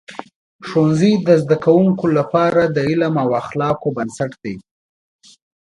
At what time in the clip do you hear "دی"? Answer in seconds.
4.43-4.55